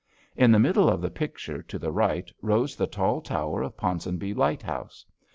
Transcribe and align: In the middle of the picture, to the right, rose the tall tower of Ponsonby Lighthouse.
In 0.35 0.51
the 0.51 0.57
middle 0.57 0.89
of 0.89 0.99
the 0.99 1.11
picture, 1.11 1.61
to 1.61 1.77
the 1.77 1.91
right, 1.91 2.31
rose 2.41 2.75
the 2.75 2.87
tall 2.87 3.21
tower 3.21 3.61
of 3.61 3.77
Ponsonby 3.77 4.33
Lighthouse. 4.33 5.05